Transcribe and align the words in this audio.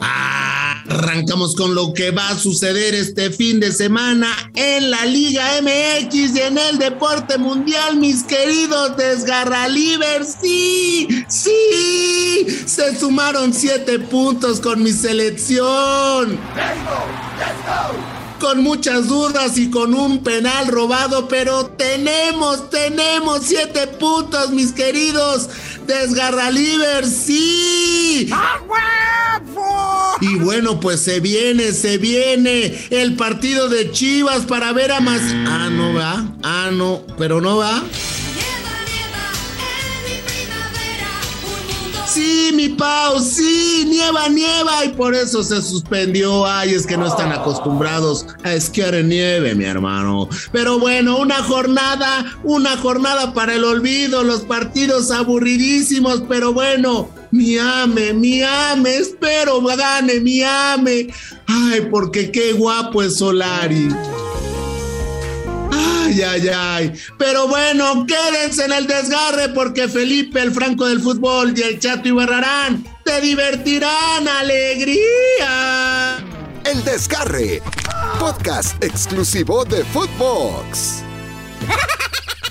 Arrancamos 0.00 1.54
con 1.54 1.74
lo 1.74 1.92
que 1.92 2.10
va 2.10 2.28
a 2.30 2.38
suceder 2.38 2.94
este 2.94 3.30
fin 3.30 3.60
de 3.60 3.72
semana 3.72 4.28
en 4.54 4.90
la 4.90 5.04
Liga 5.04 5.44
MX 5.60 6.14
y 6.14 6.40
en 6.40 6.58
el 6.58 6.78
deporte 6.78 7.38
mundial, 7.38 7.96
mis 7.96 8.22
queridos 8.22 8.96
desgarralivers. 8.96 10.36
Sí, 10.40 11.08
sí, 11.28 12.46
se 12.66 12.98
sumaron 12.98 13.52
siete 13.52 13.98
puntos 13.98 14.60
con 14.60 14.82
mi 14.82 14.92
selección. 14.92 16.38
Con 18.40 18.62
muchas 18.62 19.06
dudas 19.06 19.56
y 19.56 19.70
con 19.70 19.94
un 19.94 20.24
penal 20.24 20.66
robado, 20.66 21.28
pero 21.28 21.66
tenemos, 21.66 22.70
tenemos 22.70 23.42
siete 23.44 23.86
puntos, 23.86 24.50
mis 24.50 24.72
queridos 24.72 25.48
desgarralivers. 25.86 27.08
Sí. 27.08 28.28
Y 30.22 30.36
bueno, 30.36 30.78
pues 30.78 31.00
se 31.00 31.18
viene, 31.18 31.72
se 31.72 31.98
viene 31.98 32.86
el 32.90 33.16
partido 33.16 33.68
de 33.68 33.90
Chivas 33.90 34.46
para 34.46 34.72
ver 34.72 34.92
a 34.92 35.00
más. 35.00 35.20
Ah, 35.48 35.68
no 35.68 35.92
va. 35.94 36.24
Ah, 36.44 36.70
no, 36.72 37.02
pero 37.18 37.40
no 37.40 37.56
va. 37.56 37.82
Sí, 42.06 42.52
mi 42.54 42.68
Pau, 42.68 43.18
sí, 43.18 43.84
nieva, 43.88 44.28
nieva 44.28 44.84
y 44.84 44.90
por 44.90 45.12
eso 45.12 45.42
se 45.42 45.60
suspendió. 45.60 46.46
Ay, 46.46 46.74
es 46.74 46.86
que 46.86 46.96
no 46.96 47.08
están 47.08 47.32
acostumbrados 47.32 48.24
a 48.44 48.52
esquiar 48.52 48.94
en 48.94 49.08
nieve, 49.08 49.56
mi 49.56 49.64
hermano. 49.64 50.28
Pero 50.52 50.78
bueno, 50.78 51.16
una 51.16 51.42
jornada, 51.42 52.38
una 52.44 52.76
jornada 52.76 53.34
para 53.34 53.54
el 53.54 53.64
olvido, 53.64 54.22
los 54.22 54.42
partidos 54.42 55.10
aburridísimos, 55.10 56.22
pero 56.28 56.52
bueno, 56.52 57.08
mi 57.32 57.58
ame, 57.58 58.12
mi 58.12 58.42
ame, 58.42 58.96
espero 58.96 59.60
gane, 59.62 60.20
mi 60.20 60.42
ame. 60.42 61.08
Ay, 61.46 61.88
porque 61.90 62.30
qué 62.30 62.52
guapo 62.52 63.02
es 63.02 63.16
Solari. 63.16 63.88
Ay, 65.72 66.22
ay, 66.22 66.48
ay. 66.54 66.92
Pero 67.18 67.48
bueno, 67.48 68.06
quédense 68.06 68.66
en 68.66 68.72
el 68.72 68.86
desgarre 68.86 69.48
porque 69.48 69.88
Felipe, 69.88 70.42
el 70.42 70.52
Franco 70.52 70.86
del 70.86 71.00
fútbol 71.00 71.54
y 71.56 71.62
el 71.62 71.80
Chato 71.80 72.08
Ibarrarán 72.08 72.84
te 73.04 73.20
divertirán. 73.22 74.28
¡Alegría! 74.28 76.18
El 76.64 76.84
desgarre. 76.84 77.62
Podcast 78.18 78.82
exclusivo 78.84 79.64
de 79.64 79.82
Footbox. 79.86 81.02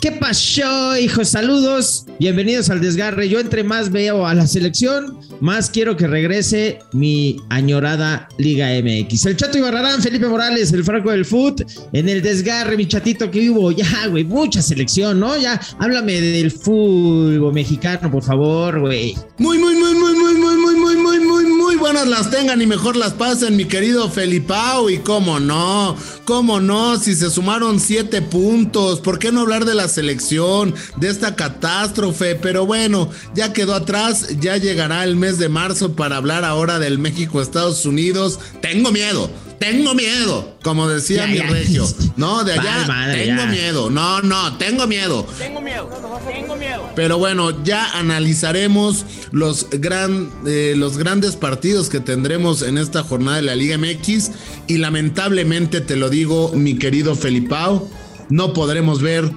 ¿Qué 0.00 0.12
pasó, 0.12 0.96
hijos? 0.98 1.30
Saludos. 1.30 2.04
Bienvenidos 2.20 2.68
al 2.68 2.82
desgarre. 2.82 3.30
Yo 3.30 3.40
entre 3.40 3.64
más 3.64 3.90
veo 3.90 4.26
a 4.26 4.34
la 4.34 4.46
selección, 4.46 5.18
más 5.40 5.70
quiero 5.70 5.96
que 5.96 6.06
regrese 6.06 6.80
mi 6.92 7.40
añorada 7.48 8.28
Liga 8.36 8.68
MX. 8.82 9.24
El 9.26 9.36
Chato 9.36 9.56
Ibarrarán, 9.56 10.02
Felipe 10.02 10.28
Morales, 10.28 10.70
el 10.72 10.84
Franco 10.84 11.10
del 11.10 11.24
Foot, 11.24 11.62
en 11.94 12.08
el 12.10 12.20
desgarre, 12.20 12.76
mi 12.76 12.86
chatito 12.86 13.30
que 13.30 13.48
hubo. 13.50 13.72
Ya, 13.72 14.06
güey, 14.08 14.24
mucha 14.24 14.60
selección, 14.60 15.18
¿no? 15.18 15.36
Ya, 15.38 15.58
háblame 15.78 16.20
del 16.20 16.50
fútbol 16.50 17.54
mexicano, 17.54 18.10
por 18.10 18.22
favor, 18.22 18.80
güey. 18.80 19.14
Muy, 19.38 19.58
muy, 19.58 19.76
muy, 19.76 19.94
muy, 19.94 20.14
muy, 20.14 20.34
muy, 20.34 20.56
muy, 20.56 20.76
muy, 20.76 20.96
muy, 20.96 21.20
muy, 21.20 21.44
buenas 21.76 22.06
las 22.06 22.30
tengan 22.30 22.60
y 22.62 22.66
mejor 22.66 22.96
las 22.96 23.12
pasen, 23.12 23.56
mi 23.56 23.64
querido 23.64 24.10
Felipao. 24.10 24.90
Y 24.90 24.98
cómo 24.98 25.40
no, 25.40 25.96
cómo 26.24 26.60
no, 26.60 26.98
si 26.98 27.14
se 27.14 27.30
sumaron 27.30 27.80
siete 27.80 28.22
puntos, 28.22 29.00
¿por 29.00 29.18
qué 29.18 29.32
no 29.32 29.40
hablar 29.40 29.64
de 29.64 29.74
la 29.74 29.88
selección, 29.88 30.74
de 30.96 31.08
esta 31.08 31.36
catástrofe? 31.36 32.34
Pero 32.34 32.66
bueno, 32.66 33.10
ya 33.34 33.52
quedó 33.52 33.74
atrás, 33.74 34.38
ya 34.40 34.56
llegará 34.56 35.04
el 35.04 35.16
mes 35.16 35.38
de 35.38 35.48
marzo 35.48 35.94
para 35.94 36.16
hablar 36.16 36.44
ahora 36.44 36.78
del 36.78 36.98
México-Estados 36.98 37.84
Unidos. 37.86 38.38
Tengo 38.60 38.92
miedo. 38.92 39.30
Tengo 39.58 39.94
miedo, 39.94 40.56
como 40.62 40.86
decía 40.88 41.22
Ya, 41.24 41.26
mi 41.28 41.38
ya. 41.38 41.46
regio. 41.46 41.86
No, 42.16 42.44
de 42.44 42.52
allá, 42.52 42.62
Vale, 42.62 42.86
madre, 42.86 43.24
tengo 43.24 43.42
ya. 43.42 43.46
miedo. 43.46 43.90
No, 43.90 44.20
no, 44.22 44.56
tengo 44.58 44.86
miedo. 44.86 45.26
Tengo 45.38 45.60
miedo, 45.60 45.88
tengo 46.26 46.56
miedo. 46.56 46.90
Pero 46.94 47.18
bueno, 47.18 47.64
ya 47.64 47.90
analizaremos 47.98 49.04
los, 49.32 49.68
gran, 49.70 50.30
eh, 50.46 50.74
los 50.76 50.98
grandes 50.98 51.36
partidos 51.36 51.88
que 51.88 52.00
tendremos 52.00 52.62
en 52.62 52.78
esta 52.78 53.02
jornada 53.02 53.36
de 53.36 53.42
la 53.42 53.54
Liga 53.56 53.78
MX 53.78 54.30
y 54.66 54.78
lamentablemente 54.78 55.80
te 55.80 55.96
lo 55.96 56.10
digo, 56.10 56.52
mi 56.54 56.78
querido 56.78 57.14
Felipao, 57.14 57.88
no 58.28 58.52
podremos 58.52 59.00
ver 59.02 59.30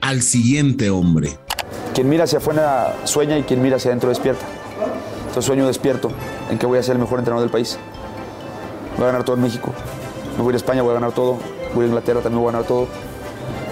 al 0.00 0.22
siguiente 0.22 0.90
hombre. 0.90 1.38
Quien 1.94 2.08
mira 2.08 2.24
hacia 2.24 2.38
afuera 2.38 2.96
sueña 3.04 3.38
y 3.38 3.42
quien 3.42 3.62
mira 3.62 3.76
hacia 3.76 3.90
adentro 3.90 4.10
despierta. 4.10 4.46
Entonces 5.20 5.44
sueño 5.44 5.66
despierto 5.66 6.10
en 6.50 6.58
que 6.58 6.66
voy 6.66 6.78
a 6.78 6.82
ser 6.82 6.94
el 6.96 7.00
mejor 7.00 7.18
entrenador 7.18 7.42
del 7.44 7.50
país. 7.50 7.78
Voy 8.96 9.04
a 9.04 9.06
ganar 9.06 9.24
todo 9.24 9.36
en 9.36 9.42
México. 9.42 9.72
Me 10.36 10.42
voy 10.42 10.48
a 10.48 10.50
ir 10.50 10.54
a 10.54 10.56
España, 10.58 10.82
voy 10.82 10.90
a 10.92 10.94
ganar 10.94 11.12
todo. 11.12 11.38
Voy 11.74 11.84
a 11.84 11.88
Inglaterra, 11.88 12.20
también 12.20 12.42
voy 12.42 12.48
a 12.50 12.52
ganar 12.52 12.66
todo. 12.68 12.88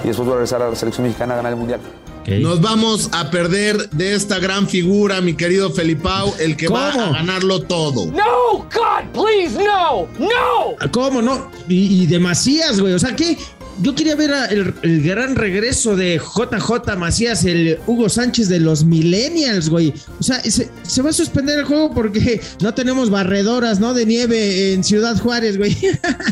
Y 0.03 0.09
después 0.09 0.27
voy 0.27 0.33
a 0.35 0.37
regresar 0.37 0.63
a 0.63 0.71
la 0.71 0.77
selección 0.77 1.07
mexicana 1.07 1.35
a 1.35 1.37
ganar 1.39 1.53
el 1.53 1.59
Mundial. 1.59 1.81
Nos 2.27 2.63
vamos 2.63 3.11
a 3.13 3.31
perder 3.31 3.91
de 3.91 4.15
esta 4.15 4.39
gran 4.39 4.67
figura, 4.67 5.21
mi 5.21 5.35
querido 5.35 5.71
Felipao, 5.71 6.35
el 6.39 6.57
que 6.57 6.69
va 6.69 6.89
a 6.91 7.13
ganarlo 7.13 7.63
todo. 7.63 8.07
No, 8.07 8.61
God, 8.73 9.13
please, 9.13 9.63
no, 9.63 10.09
no. 10.19 10.91
¿Cómo 10.91 11.21
no? 11.21 11.51
Y, 11.69 12.03
y 12.03 12.07
de 12.07 12.19
Macías, 12.19 12.81
güey. 12.81 12.95
O 12.95 12.99
sea, 12.99 13.15
que 13.15 13.37
yo 13.83 13.95
quería 13.95 14.17
ver 14.17 14.33
el, 14.51 14.75
el 14.83 15.03
gran 15.03 15.37
regreso 15.37 15.97
de 15.97 16.19
JJ 16.19 16.97
Macías, 16.97 17.45
el 17.45 17.79
Hugo 17.87 18.09
Sánchez 18.09 18.49
de 18.49 18.61
los 18.61 18.85
Millennials, 18.85 19.69
güey. 19.69 19.93
O 20.19 20.23
sea, 20.23 20.41
se, 20.41 20.71
se 20.83 21.03
va 21.03 21.11
a 21.11 21.13
suspender 21.13 21.59
el 21.59 21.65
juego 21.65 21.93
porque 21.93 22.41
no 22.61 22.75
tenemos 22.75 23.11
barredoras, 23.11 23.81
¿no? 23.81 23.95
De 23.95 24.07
nieve 24.07 24.73
en 24.73 24.85
Ciudad 24.85 25.19
Juárez, 25.19 25.59
güey. 25.59 25.77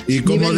Y 0.07 0.21
como, 0.21 0.51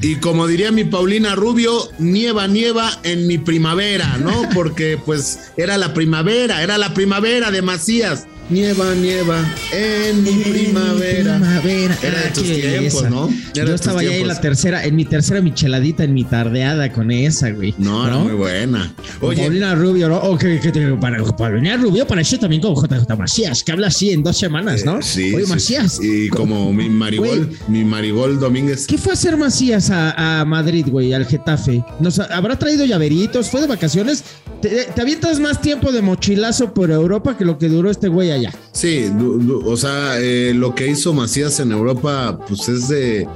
y 0.00 0.16
como 0.16 0.46
diría 0.46 0.70
mi 0.72 0.84
Paulina 0.84 1.34
Rubio, 1.34 1.88
nieva, 1.98 2.46
nieva 2.46 2.90
en 3.02 3.26
mi 3.26 3.38
primavera, 3.38 4.18
¿no? 4.18 4.48
Porque 4.54 4.98
pues 5.04 5.38
era 5.56 5.76
la 5.76 5.92
primavera, 5.92 6.62
era 6.62 6.78
la 6.78 6.94
primavera 6.94 7.50
de 7.50 7.62
Macías. 7.62 8.26
Nieva, 8.50 8.94
nieva 8.94 9.40
en 9.72 10.22
mi 10.22 10.30
primavera. 10.44 11.36
Primavera. 11.38 11.98
Era 12.02 12.20
de 12.20 12.26
Ah, 12.28 12.32
tus 12.34 12.42
tiempos. 12.44 13.10
¿no? 13.10 13.28
Era 13.54 13.64
Yo 13.66 13.74
estaba 13.74 14.02
ya 14.02 14.14
en 14.14 14.28
la 14.28 14.38
tercera, 14.40 14.84
en 14.84 14.94
mi 14.96 15.06
tercera 15.06 15.40
micheladita, 15.40 16.04
en 16.04 16.12
mi 16.12 16.24
tardeada 16.24 16.92
con 16.92 17.10
esa, 17.10 17.50
güey. 17.50 17.74
No, 17.78 18.06
era 18.06 18.18
muy 18.18 18.34
buena. 18.34 18.94
Oye, 19.22 19.42
Paulina 19.42 19.74
Rubio, 19.74 20.08
¿no? 20.10 20.18
O 20.18 20.36
que, 20.36 20.60
que 20.60 20.70
te- 20.70 20.92
para 20.96 21.24
Paulina 21.24 21.76
Rubio 21.78 22.02
apareció 22.02 22.38
también 22.38 22.60
con 22.60 22.74
JJ 22.74 23.16
Macías, 23.16 23.64
que 23.64 23.72
habla 23.72 23.86
así 23.86 24.10
en 24.10 24.22
dos 24.22 24.36
semanas, 24.36 24.84
¿no? 24.84 24.98
eh, 24.98 25.02
sí, 25.02 25.34
Oye, 25.34 25.46
sí, 25.46 25.50
Macías. 25.50 25.98
Y 26.02 26.28
como 26.28 26.70
mi 26.72 26.90
Marigol, 26.90 27.46
Güey. 27.46 27.58
mi 27.68 27.84
Marigol 27.84 28.38
Domínguez. 28.38 28.86
¿Qué 28.86 28.98
fue 28.98 29.12
a 29.12 29.14
hacer 29.14 29.36
Macías 29.38 29.88
a, 29.90 30.40
a 30.40 30.44
Madrid, 30.44 30.86
güey, 30.90 31.14
al 31.14 31.24
Getafe? 31.24 31.82
¿Nos 31.98 32.18
ha- 32.18 32.26
habrá 32.26 32.58
traído 32.58 32.84
llaveritos? 32.84 33.48
¿Fue 33.48 33.62
de 33.62 33.66
vacaciones? 33.68 34.22
¿Te, 34.64 34.84
te 34.94 35.00
avientas 35.02 35.40
más 35.40 35.60
tiempo 35.60 35.92
de 35.92 36.00
mochilazo 36.00 36.72
por 36.72 36.90
Europa 36.90 37.36
que 37.36 37.44
lo 37.44 37.58
que 37.58 37.68
duró 37.68 37.90
este 37.90 38.08
güey 38.08 38.30
allá. 38.30 38.50
Sí, 38.72 39.10
du- 39.12 39.38
du- 39.38 39.62
o 39.70 39.76
sea, 39.76 40.18
eh, 40.20 40.52
lo 40.54 40.74
que 40.74 40.86
hizo 40.88 41.12
Macías 41.12 41.60
en 41.60 41.70
Europa, 41.70 42.38
pues 42.48 42.66
es 42.70 42.88
de, 42.88 43.28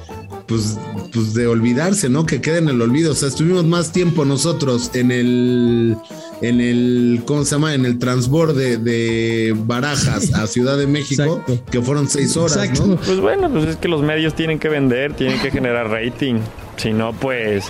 pues, 0.47 0.79
pues 1.13 1.35
de 1.35 1.47
olvidarse, 1.47 2.09
¿no? 2.09 2.25
Que 2.25 2.41
quede 2.41 2.59
en 2.59 2.71
el 2.71 2.81
olvido. 2.81 3.13
O 3.13 3.15
sea, 3.15 3.29
estuvimos 3.29 3.65
más 3.67 3.93
tiempo 3.93 4.25
nosotros 4.25 4.91
en 4.95 5.11
el, 5.11 5.97
en 6.41 6.61
el, 6.63 7.21
¿cómo 7.27 7.45
se 7.45 7.57
llama? 7.57 7.75
En 7.75 7.85
el 7.85 7.99
transborde 7.99 8.79
de 8.79 9.55
Barajas 9.67 10.33
a 10.33 10.47
Ciudad 10.47 10.79
de 10.79 10.87
México, 10.87 11.43
Exacto. 11.47 11.63
que 11.71 11.83
fueron 11.83 12.09
seis 12.09 12.35
horas, 12.39 12.57
Exacto. 12.57 12.87
¿no? 12.87 12.97
Pues 12.97 13.21
bueno, 13.21 13.51
pues 13.51 13.67
es 13.67 13.77
que 13.77 13.89
los 13.89 14.01
medios 14.03 14.35
tienen 14.35 14.59
que 14.59 14.71
vender, 14.71 15.13
tienen 15.13 15.39
que 15.43 15.51
generar 15.51 15.91
rating. 15.91 16.37
Si 16.79 16.93
no, 16.95 17.13
pues, 17.13 17.65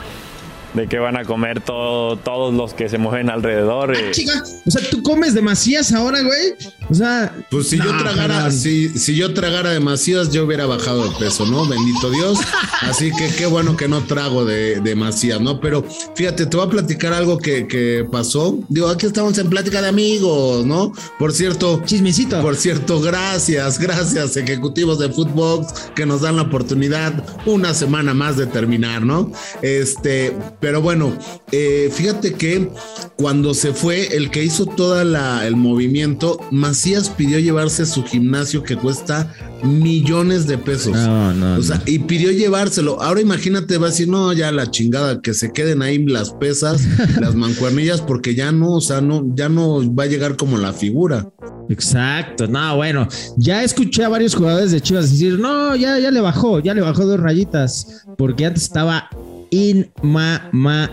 ¿de 0.75 0.87
qué 0.87 0.99
van 0.99 1.17
a 1.17 1.25
comer 1.25 1.61
todo, 1.61 2.17
todos 2.17 2.55
los 2.55 2.75
que 2.75 2.89
se 2.89 2.99
mueven 2.99 3.31
alrededor? 3.31 3.97
Eh, 3.97 4.11
Chica, 4.13 4.43
o 4.67 4.71
sea, 4.71 4.83
tú 4.91 5.03
comes 5.03 5.35
de 5.35 5.43
Macías 5.43 5.93
ahora, 5.93 6.21
güey. 6.23 6.55
O 6.91 6.95
sea, 6.95 7.35
Pues 7.51 7.69
si 7.69 7.77
yo 7.79 7.97
tragara, 7.99 8.51
si, 8.51 8.89
si 8.91 9.15
yo 9.17 9.35
tragara 9.35 9.71
de 9.71 9.81
Macías, 9.81 10.31
yo 10.33 10.45
hubiera 10.45 10.67
bajado 10.67 11.05
de 11.09 11.11
peso, 11.19 11.47
¿no? 11.47 11.67
Bendito 11.67 12.11
Dios. 12.11 12.39
Así 12.83 13.11
que 13.13 13.29
qué 13.37 13.47
bueno 13.47 13.77
que 13.77 13.89
no 13.89 14.03
trago 14.05 14.45
de, 14.45 14.81
de 14.81 14.95
Macías, 14.95 15.41
¿no? 15.41 15.61
Pero 15.61 15.85
fíjate, 16.15 16.47
te 16.47 16.57
voy 16.57 16.67
a 16.67 16.71
platicar 16.71 17.13
algo 17.13 17.39
que, 17.39 17.67
que 17.67 18.07
pasó. 18.11 18.59
Digo, 18.69 18.89
aquí 18.89 19.07
estamos 19.07 19.37
en 19.39 19.51
plática 19.51 19.83
de 19.83 19.89
amigos, 19.89 20.65
¿no? 20.67 20.93
Por 21.19 21.33
cierto, 21.33 21.83
Chismecito. 21.85 22.41
por 22.41 22.57
cierto, 22.57 23.01
gracias, 23.01 23.79
gracias, 23.79 24.37
ejecutivos 24.37 24.99
de 24.99 25.11
Footbox, 25.11 25.91
que 25.95 26.07
nos 26.07 26.23
dan 26.23 26.37
la 26.37 26.43
oportunidad 26.43 27.25
una 27.47 27.75
semana 27.75 28.15
más 28.15 28.37
de 28.37 28.47
terminar, 28.47 29.03
¿no? 29.03 29.31
Este, 29.63 30.35
Pero 30.61 30.83
bueno, 30.83 31.17
eh, 31.53 31.89
fíjate 31.93 32.35
que 32.35 32.69
cuando 33.17 33.55
se 33.55 33.73
fue, 33.73 34.17
el 34.17 34.31
que 34.31 34.43
hizo 34.43 34.67
todo 34.67 35.01
el 35.01 35.57
movimiento, 35.57 36.41
Macías 36.51 37.11
pidió 37.11 37.39
llevarse 37.39 37.87
su 37.87 38.03
gimnasio 38.05 38.63
que 38.63 38.77
cuesta 38.77 39.33
millones 39.63 40.47
de 40.47 40.59
pesos. 40.59 40.93
No, 40.95 41.33
no, 41.33 41.59
o 41.59 41.63
sea, 41.63 41.81
y 41.87 42.01
pidió 42.01 42.33
llevárselo. 42.33 43.01
Ahora 43.01 43.21
imagínate, 43.21 43.79
va 43.79 43.87
a 43.87 43.91
decir, 43.91 44.09
no, 44.09 44.33
ya 44.33 44.51
la 44.51 44.71
chingada, 44.71 45.21
que 45.21 45.35
se 45.35 45.53
queden 45.53 45.83
ahí 45.83 46.05
las 46.05 46.31
pesas, 46.33 46.87
las 47.21 47.35
mancuernillas, 47.35 48.01
porque 48.01 48.35
ya 48.35 48.51
no, 48.51 48.73
o 48.73 48.81
sea, 48.81 49.01
no, 49.01 49.25
ya 49.35 49.49
no 49.49 49.95
va 49.95 50.05
a 50.05 50.07
llegar 50.07 50.37
como 50.37 50.59
la 50.59 50.73
figura. 50.73 51.29
Exacto, 51.69 52.47
no, 52.47 52.77
bueno, 52.77 53.07
ya 53.37 53.63
escuché 53.63 54.03
a 54.03 54.09
varios 54.09 54.35
jugadores 54.35 54.71
de 54.71 54.81
Chivas 54.81 55.11
decir, 55.11 55.39
no, 55.39 55.77
ya, 55.77 55.99
ya 55.99 56.11
le 56.11 56.21
bajó, 56.21 56.61
ya 56.61 56.73
le 56.73 56.81
bajó 56.81 57.05
dos 57.05 57.21
rayitas, 57.21 58.05
porque 58.17 58.47
antes 58.47 58.63
estaba 58.63 59.11
inmamable 59.51 60.89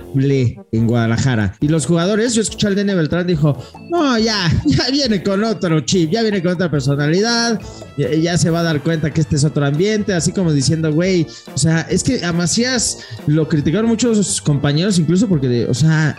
en 0.71 0.87
Guadalajara. 0.87 1.55
Y 1.59 1.67
los 1.67 1.85
jugadores, 1.85 2.33
yo 2.33 2.41
escuché 2.41 2.67
al 2.67 2.75
Dene 2.75 2.95
Beltrán, 2.95 3.27
dijo, 3.27 3.57
no, 3.89 4.17
ya, 4.17 4.51
ya 4.65 4.89
viene 4.91 5.23
con 5.23 5.43
otro 5.43 5.81
chip, 5.81 6.11
ya 6.11 6.21
viene 6.21 6.41
con 6.41 6.53
otra 6.53 6.69
personalidad, 6.69 7.59
ya, 7.97 8.37
se 8.37 8.49
va 8.49 8.59
a 8.59 8.63
dar 8.63 8.81
cuenta 8.81 9.11
que 9.11 9.21
este 9.21 9.35
es 9.35 9.43
otro 9.43 9.65
ambiente, 9.65 10.13
así 10.13 10.31
como 10.31 10.51
diciendo, 10.51 10.91
güey, 10.91 11.27
o 11.53 11.57
sea, 11.57 11.81
es 11.81 12.03
que 12.03 12.23
a 12.25 12.33
Macías 12.33 12.99
lo 13.27 13.47
criticaron 13.47 13.89
muchos 13.89 14.41
compañeros, 14.41 14.99
incluso 14.99 15.27
porque, 15.27 15.65
o 15.69 15.73
sea, 15.73 16.17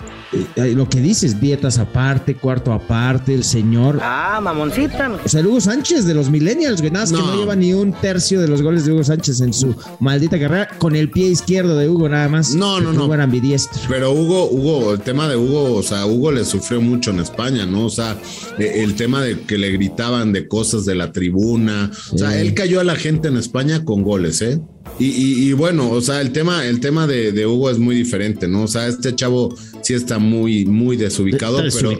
eh, 0.56 0.73
lo 0.75 0.89
que 0.89 1.00
dices, 1.00 1.41
dietas 1.41 1.79
aparte, 1.79 2.35
cuarto 2.35 2.73
aparte, 2.73 3.35
el 3.35 3.44
señor. 3.44 4.00
Ah, 4.03 4.41
mamoncita. 4.43 5.12
O 5.25 5.29
sea, 5.29 5.41
el 5.41 5.47
Hugo 5.47 5.61
Sánchez 5.61 6.05
de 6.05 6.15
los 6.15 6.31
Millennials, 6.31 6.81
güey, 6.81 6.91
nada 6.91 7.06
que 7.06 7.12
no 7.12 7.37
lleva 7.37 7.55
ni 7.56 7.73
un 7.73 7.93
tercio 7.93 8.41
de 8.41 8.49
los 8.49 8.62
goles 8.62 8.85
de 8.85 8.93
Hugo 8.93 9.05
Sánchez 9.05 9.41
en 9.41 9.53
su 9.53 9.75
maldita 10.00 10.39
carrera, 10.39 10.69
con 10.79 10.97
el 10.97 11.11
pie 11.11 11.29
izquierdo 11.29 11.77
de 11.77 11.89
Hugo, 11.89 12.09
nada 12.09 12.25
más. 12.28 12.55
No, 12.55 12.81
no, 12.81 12.93
no. 12.93 13.12
ambidiestro. 13.12 13.81
Pero 13.88 14.12
Hugo, 14.12 14.50
Hugo, 14.50 14.93
el 14.94 15.00
tema 15.00 15.28
de 15.28 15.37
Hugo, 15.37 15.75
o 15.75 15.82
sea, 15.82 16.06
Hugo 16.06 16.32
le 16.32 16.44
sufrió 16.44 16.81
mucho 16.81 17.11
en 17.11 17.20
España, 17.20 17.67
¿no? 17.67 17.87
O 17.87 17.90
sea, 17.90 18.19
e, 18.58 18.82
el 18.82 18.94
tema 18.94 19.23
de 19.23 19.40
que 19.40 19.58
le 19.58 19.70
gritaban 19.70 20.32
de 20.32 20.49
cosas 20.49 20.84
de 20.84 20.94
la 20.94 21.12
tribuna. 21.12 21.90
O 22.12 22.19
sea, 22.19 22.40
él 22.40 22.55
cayó 22.55 22.81
a 22.81 22.84
la 22.84 22.96
gente 22.96 23.28
en 23.28 23.37
España 23.37 23.84
con 23.84 24.02
goles, 24.02 24.43
¿eh? 24.43 24.61
Y, 24.99 25.52
bueno, 25.52 25.90
o 25.90 26.00
sea, 26.00 26.23
el 26.23 26.32
tema, 26.32 26.64
el 26.64 26.81
tema 26.81 27.06
de, 27.06 27.46
Hugo 27.46 27.70
es 27.70 27.78
muy 27.78 27.94
diferente, 27.94 28.49
¿no? 28.49 28.62
O 28.62 28.69
sea, 28.69 28.87
este 28.87 29.14
chavo 29.14 29.55
sí 29.82 29.93
está 29.93 30.19
muy, 30.19 30.64
muy 30.64 30.96
desubicado, 30.96 31.58
pero, 31.58 31.99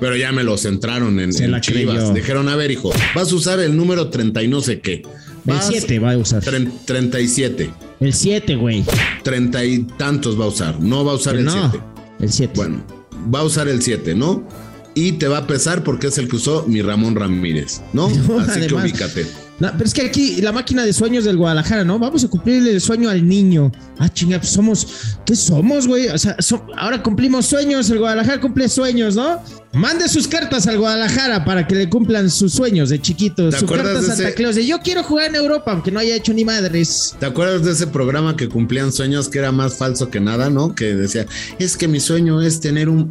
pero 0.00 0.16
ya 0.16 0.32
me 0.32 0.42
lo 0.42 0.58
centraron 0.58 1.20
en, 1.20 1.30
en 1.40 1.60
Chivas. 1.60 2.12
Dijeron, 2.12 2.48
a 2.48 2.56
ver, 2.56 2.70
hijo, 2.72 2.90
vas 3.14 3.30
a 3.30 3.34
usar 3.34 3.60
el 3.60 3.76
número 3.76 4.08
30 4.08 4.42
y 4.42 4.48
no 4.48 4.60
sé 4.60 4.80
qué. 4.80 5.02
El 5.46 5.60
7 5.60 5.98
va 5.98 6.12
a 6.12 6.18
usar. 6.18 6.42
37. 6.42 7.70
El 8.00 8.12
7, 8.12 8.56
güey. 8.56 8.84
Treinta 9.22 9.64
y 9.64 9.80
tantos 9.80 10.38
va 10.38 10.44
a 10.44 10.48
usar. 10.48 10.80
No 10.80 11.04
va 11.04 11.12
a 11.12 11.14
usar 11.14 11.36
el 11.36 11.48
7. 11.48 11.80
el 12.20 12.32
7. 12.32 12.52
Bueno, 12.56 12.84
va 13.32 13.40
a 13.40 13.44
usar 13.44 13.68
el 13.68 13.82
7, 13.82 14.14
¿no? 14.14 14.46
Y 14.94 15.12
te 15.12 15.26
va 15.26 15.38
a 15.38 15.46
pesar 15.46 15.82
porque 15.84 16.08
es 16.08 16.18
el 16.18 16.28
que 16.28 16.36
usó 16.36 16.64
mi 16.66 16.82
Ramón 16.82 17.14
Ramírez, 17.14 17.80
¿no? 17.92 18.06
Así 18.40 18.66
que 18.66 18.74
ubícate. 18.74 19.26
No, 19.58 19.70
pero 19.72 19.84
es 19.84 19.94
que 19.94 20.02
aquí 20.02 20.40
la 20.42 20.50
máquina 20.50 20.84
de 20.84 20.92
sueños 20.92 21.24
del 21.24 21.36
Guadalajara, 21.36 21.84
¿no? 21.84 21.98
Vamos 21.98 22.24
a 22.24 22.28
cumplirle 22.28 22.72
el 22.72 22.80
sueño 22.80 23.08
al 23.08 23.26
niño. 23.26 23.70
Ah, 23.98 24.08
chinga, 24.08 24.38
pues 24.38 24.50
somos. 24.50 25.16
¿Qué 25.24 25.36
somos, 25.36 25.86
güey? 25.86 26.08
O 26.08 26.18
sea, 26.18 26.36
ahora 26.76 27.02
cumplimos 27.02 27.46
sueños, 27.46 27.88
el 27.90 28.00
Guadalajara 28.00 28.40
cumple 28.40 28.68
sueños, 28.68 29.14
¿no? 29.14 29.40
Mande 29.74 30.06
sus 30.06 30.28
cartas 30.28 30.66
al 30.66 30.78
Guadalajara 30.78 31.46
para 31.46 31.66
que 31.66 31.74
le 31.74 31.88
cumplan 31.88 32.28
sus 32.30 32.52
sueños 32.52 32.90
de 32.90 33.00
chiquitos. 33.00 33.54
Su 33.54 33.64
carta 33.64 34.02
Santa 34.02 34.34
Claus 34.34 34.54
de 34.54 34.66
yo 34.66 34.80
quiero 34.80 35.02
jugar 35.02 35.30
en 35.30 35.36
Europa, 35.36 35.72
aunque 35.72 35.90
no 35.90 35.98
haya 35.98 36.14
hecho 36.14 36.34
ni 36.34 36.44
madres. 36.44 37.16
¿Te 37.18 37.24
acuerdas 37.24 37.64
de 37.64 37.72
ese 37.72 37.86
programa 37.86 38.36
que 38.36 38.50
cumplían 38.50 38.92
sueños 38.92 39.30
que 39.30 39.38
era 39.38 39.50
más 39.50 39.78
falso 39.78 40.10
que 40.10 40.20
nada, 40.20 40.50
no? 40.50 40.74
Que 40.74 40.94
decía, 40.94 41.26
es 41.58 41.78
que 41.78 41.88
mi 41.88 42.00
sueño 42.00 42.42
es 42.42 42.60
tener 42.60 42.90
un. 42.90 43.10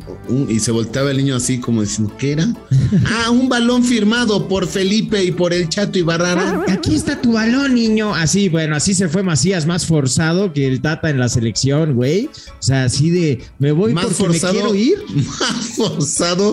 y 0.49 0.59
se 0.59 0.71
volteaba 0.71 1.09
el 1.09 1.17
niño 1.17 1.35
así 1.35 1.59
como 1.59 1.81
diciendo, 1.81 2.13
¿qué 2.19 2.33
era? 2.33 2.47
ah, 3.07 3.31
un 3.31 3.49
balón 3.49 3.83
firmado 3.83 4.47
por 4.47 4.67
Felipe 4.67 5.23
y 5.23 5.31
por 5.31 5.53
el 5.53 5.67
Chato 5.67 5.97
y 5.97 6.03
Barrara. 6.03 6.63
Aquí 6.67 6.93
está 6.93 7.19
tu 7.19 7.33
balón, 7.33 7.73
niño. 7.73 8.13
Así, 8.13 8.49
bueno, 8.49 8.75
así 8.75 8.93
se 8.93 9.09
fue 9.09 9.23
Macías, 9.23 9.65
más 9.65 9.87
forzado 9.87 10.53
que 10.53 10.67
el 10.67 10.79
Tata 10.79 11.09
en 11.09 11.17
la 11.17 11.27
selección, 11.27 11.95
güey. 11.95 12.27
O 12.27 12.61
sea, 12.61 12.83
así 12.83 13.09
de, 13.09 13.41
me 13.57 13.71
voy 13.71 13.93
más 13.93 14.05
porque 14.05 14.39
forzado, 14.39 14.53
me 14.53 14.59
quiero 14.59 14.75
ir. 14.75 14.97
Más 15.41 15.65
forzado 15.75 16.50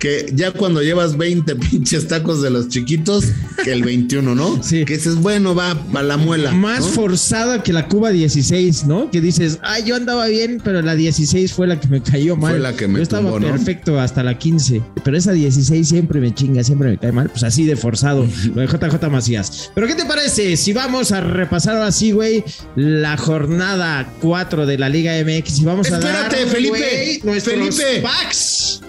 que 0.00 0.32
ya 0.34 0.50
cuando 0.50 0.82
llevas 0.82 1.16
20 1.16 1.54
pinches 1.70 2.08
tacos 2.08 2.42
de 2.42 2.50
los 2.50 2.68
chiquitos, 2.68 3.26
que 3.62 3.72
el 3.72 3.84
21, 3.84 4.34
¿no? 4.34 4.62
Sí. 4.62 4.84
Que 4.84 4.96
dices, 4.96 5.16
bueno, 5.16 5.54
va 5.54 5.72
a 5.94 6.02
la 6.02 6.16
muela. 6.16 6.52
Más 6.52 6.88
forzada 6.88 7.62
que 7.62 7.72
la 7.72 7.86
Cuba 7.86 8.10
16, 8.10 8.86
¿no? 8.86 9.10
Que 9.10 9.20
dices, 9.20 9.58
ay, 9.62 9.84
yo 9.84 9.96
andaba 9.96 10.26
bien, 10.26 10.60
pero 10.64 10.80
la 10.80 10.96
16 10.96 11.52
fue 11.52 11.66
la 11.66 11.78
que 11.78 11.86
me 11.88 12.02
cayó 12.02 12.34
mal. 12.36 12.52
Fue 12.52 12.60
la 12.60 12.72
que 12.74 12.88
me 12.88 12.96
Yo 12.96 13.02
estaba 13.02 13.38
perfecto 13.38 14.00
hasta 14.00 14.22
la 14.22 14.38
15, 14.38 14.82
pero 15.04 15.16
esa 15.16 15.32
16 15.32 15.86
siempre 15.86 16.20
me 16.20 16.34
chinga, 16.34 16.64
siempre 16.64 16.90
me 16.90 16.98
cae 16.98 17.12
mal. 17.12 17.28
Pues 17.28 17.44
así 17.44 17.64
de 17.64 17.76
forzado, 17.76 18.26
lo 18.54 18.62
de 18.62 18.66
JJ 18.66 19.10
Macías. 19.10 19.70
Pero 19.74 19.86
¿qué 19.86 19.94
te 19.94 20.06
parece 20.06 20.56
si 20.56 20.72
vamos 20.72 21.12
a 21.12 21.20
repasar 21.20 21.76
ahora 21.76 21.92
sí, 21.92 22.12
güey, 22.12 22.42
la 22.74 23.18
jornada 23.18 24.10
4 24.20 24.64
de 24.64 24.78
la 24.78 24.88
Liga 24.88 25.12
MX 25.22 25.60
y 25.60 25.64
vamos 25.64 25.92
a 25.92 25.98
dar. 26.00 26.32
Espérate, 26.32 26.46
Felipe. 26.46 27.20
Felipe. 27.40 28.00
Packs. 28.02 28.80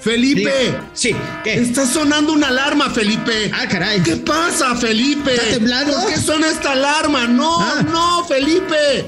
Felipe. 0.00 0.74
Sí, 0.94 1.14
¿qué? 1.44 1.54
Está 1.54 1.86
sonando 1.86 2.32
una 2.32 2.48
alarma, 2.48 2.90
Felipe. 2.90 3.50
Ah, 3.54 3.68
caray. 3.68 4.00
¿Qué 4.02 4.16
pasa, 4.16 4.74
Felipe? 4.76 5.34
¿Está 5.34 5.50
temblando? 5.50 5.92
¿Por 5.94 6.12
qué 6.12 6.18
suena 6.18 6.48
esta 6.48 6.72
alarma? 6.72 7.26
No, 7.26 7.60
ah. 7.60 7.82
no, 7.82 8.24
Felipe. 8.24 9.04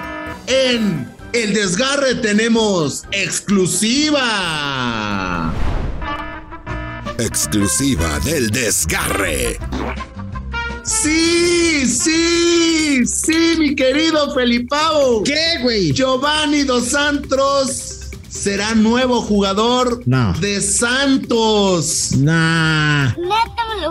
En 0.47 1.09
el 1.33 1.55
desgarre 1.55 2.17
tenemos 2.17 3.05
exclusiva. 3.11 4.21
Exclusiva 7.19 8.19
del 8.21 8.51
desgarre. 8.51 9.59
Sí, 10.85 11.87
sí, 11.87 13.07
sí, 13.07 13.55
mi 13.59 13.75
querido 13.75 14.35
Felipao. 14.35 15.23
¿Qué, 15.23 15.59
güey? 15.63 15.93
Giovanni 15.93 16.65
Dos 16.65 16.89
Santos 16.89 17.92
será 18.33 18.75
nuevo 18.75 19.21
jugador 19.21 20.03
de 20.41 20.61
Santos. 20.61 22.13
Nah. 22.17 23.13
lo 23.15 23.91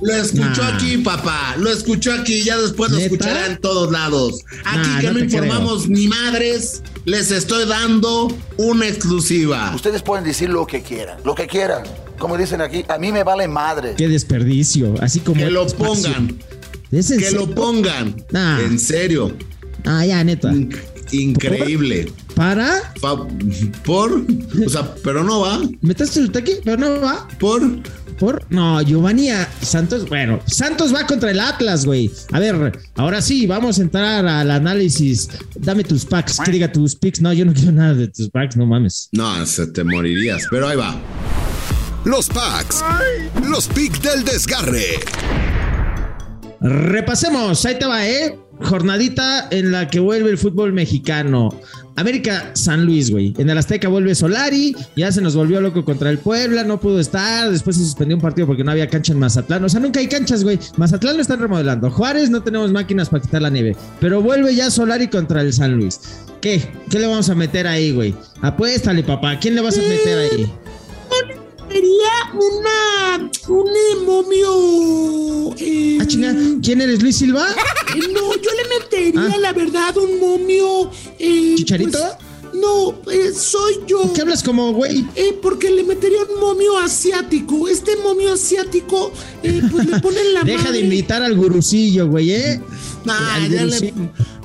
Lo 0.00 0.14
escuchó 0.14 0.62
aquí, 0.62 0.98
papá. 0.98 1.56
Lo 1.58 1.70
escuchó 1.70 2.12
aquí. 2.12 2.42
Ya 2.42 2.58
después 2.58 2.90
lo 2.92 2.98
escuchará 2.98 3.46
en 3.46 3.60
todos 3.60 3.90
lados. 3.90 4.44
Aquí 4.64 4.88
que 5.00 5.12
no, 5.12 5.18
informamos 5.18 5.88
ni 5.88 6.06
madres, 6.06 6.82
les 7.04 7.30
estoy 7.30 7.66
dando 7.66 8.34
una 8.56 8.86
exclusiva. 8.86 9.72
Ustedes 9.74 10.02
pueden 10.02 10.24
decir 10.24 10.48
lo 10.48 10.66
que 10.66 10.82
quieran. 10.82 11.18
Lo 11.24 11.34
que 11.34 11.46
quieran. 11.46 11.82
Como 12.18 12.36
dicen 12.36 12.60
aquí, 12.60 12.84
a 12.88 12.98
mí 12.98 13.10
me 13.10 13.24
vale 13.24 13.48
madre. 13.48 13.94
Qué 13.96 14.08
desperdicio. 14.08 14.94
Así 15.00 15.20
como. 15.20 15.40
Que 15.40 15.50
lo 15.50 15.66
pongan. 15.66 16.38
Que 16.90 17.30
lo 17.32 17.52
pongan. 17.52 18.14
En 18.32 18.78
serio. 18.78 19.36
Ah, 19.84 20.06
ya, 20.06 20.22
neta. 20.22 20.52
Increíble. 21.12 22.12
¿Para? 22.34 22.92
por. 23.84 24.24
O 24.64 24.68
sea, 24.68 24.94
pero 25.04 25.22
no 25.22 25.40
va. 25.40 25.60
¿Metaste 25.80 26.20
el 26.20 26.36
aquí? 26.36 26.52
Pero 26.64 26.76
no 26.78 27.00
va. 27.00 27.28
Por. 27.38 27.62
Por. 28.18 28.46
No, 28.50 28.80
Giovanni 28.82 29.28
Santos. 29.60 30.08
Bueno, 30.08 30.40
Santos 30.46 30.94
va 30.94 31.06
contra 31.06 31.30
el 31.30 31.40
Atlas, 31.40 31.84
güey. 31.84 32.10
A 32.32 32.40
ver, 32.40 32.78
ahora 32.96 33.20
sí, 33.20 33.46
vamos 33.46 33.78
a 33.78 33.82
entrar 33.82 34.26
al 34.26 34.50
análisis. 34.50 35.28
Dame 35.56 35.84
tus 35.84 36.04
packs. 36.04 36.38
Que 36.40 36.50
diga 36.50 36.72
tus 36.72 36.96
picks. 36.96 37.20
No, 37.20 37.32
yo 37.32 37.44
no 37.44 37.52
quiero 37.52 37.72
nada 37.72 37.94
de 37.94 38.08
tus 38.08 38.30
packs, 38.30 38.56
no 38.56 38.66
mames. 38.66 39.08
No, 39.12 39.44
se 39.46 39.66
te 39.66 39.84
morirías. 39.84 40.46
Pero 40.50 40.68
ahí 40.68 40.76
va. 40.76 41.00
Los 42.04 42.28
packs. 42.28 42.82
Los 43.48 43.68
picks 43.68 44.00
del 44.02 44.24
desgarre. 44.24 45.00
Repasemos. 46.60 47.64
Ahí 47.66 47.78
te 47.78 47.86
va, 47.86 48.06
¿eh? 48.06 48.38
Jornadita 48.62 49.48
en 49.50 49.72
la 49.72 49.88
que 49.88 50.00
vuelve 50.00 50.30
el 50.30 50.38
fútbol 50.38 50.72
mexicano. 50.72 51.50
América 51.96 52.50
San 52.54 52.86
Luis, 52.86 53.10
güey. 53.10 53.34
En 53.38 53.50
el 53.50 53.58
Azteca 53.58 53.88
vuelve 53.88 54.14
Solari, 54.14 54.74
ya 54.96 55.12
se 55.12 55.20
nos 55.20 55.36
volvió 55.36 55.60
loco 55.60 55.84
contra 55.84 56.10
el 56.10 56.18
Puebla, 56.18 56.64
no 56.64 56.80
pudo 56.80 57.00
estar, 57.00 57.50
después 57.50 57.76
se 57.76 57.84
suspendió 57.84 58.16
un 58.16 58.22
partido 58.22 58.46
porque 58.46 58.64
no 58.64 58.70
había 58.70 58.88
cancha 58.88 59.12
en 59.12 59.18
Mazatlán. 59.18 59.64
O 59.64 59.68
sea, 59.68 59.80
nunca 59.80 60.00
hay 60.00 60.08
canchas, 60.08 60.42
güey. 60.42 60.58
Mazatlán 60.76 61.16
lo 61.16 61.22
están 61.22 61.40
remodelando. 61.40 61.90
Juárez 61.90 62.30
no 62.30 62.42
tenemos 62.42 62.72
máquinas 62.72 63.08
para 63.08 63.22
quitar 63.22 63.42
la 63.42 63.50
nieve, 63.50 63.76
pero 64.00 64.22
vuelve 64.22 64.54
ya 64.54 64.70
Solari 64.70 65.08
contra 65.08 65.42
el 65.42 65.52
San 65.52 65.76
Luis. 65.76 66.00
¿Qué? 66.40 66.62
¿Qué 66.90 66.98
le 66.98 67.06
vamos 67.06 67.28
a 67.28 67.34
meter 67.34 67.66
ahí, 67.66 67.92
güey? 67.92 68.14
Apuéstale, 68.40 69.02
papá. 69.04 69.38
¿Quién 69.38 69.54
le 69.54 69.60
vas 69.60 69.78
a 69.78 69.82
meter 69.82 70.18
ahí? 70.18 70.52
Sería 71.72 72.32
una. 72.34 73.30
un 73.48 74.04
momio. 74.04 75.54
Eh, 75.56 75.98
ah, 76.00 76.06
chinga. 76.06 76.34
¿Quién 76.62 76.82
eres, 76.82 77.02
Luis 77.02 77.16
Silva? 77.16 77.48
Eh, 77.94 78.08
no, 78.12 78.34
yo 78.34 78.50
le 78.52 78.78
metería, 78.78 79.34
ah. 79.34 79.38
la 79.38 79.52
verdad, 79.52 79.96
un 79.96 80.18
momio. 80.18 80.90
Eh, 81.18 81.54
¿Chicharito? 81.56 81.98
Pues, 82.42 82.54
no, 82.54 82.94
soy 83.34 83.80
yo. 83.86 84.02
¿Por 84.02 84.12
qué 84.12 84.20
hablas 84.22 84.42
como 84.42 84.72
güey? 84.72 85.06
porque 85.42 85.70
le 85.70 85.84
metería 85.84 86.20
un 86.34 86.40
momio 86.40 86.78
asiático. 86.78 87.68
Este 87.68 87.96
momio 87.96 88.32
asiático, 88.32 89.12
pues 89.42 89.86
le 89.86 90.00
ponen 90.00 90.34
la 90.34 90.42
Deja 90.42 90.70
de 90.70 90.80
invitar 90.80 91.22
al 91.22 91.36
gurucillo, 91.36 92.08
güey, 92.08 92.32
¿eh? 92.32 92.62
Ah, 93.06 93.46
ya 93.50 93.64
le 93.64 93.92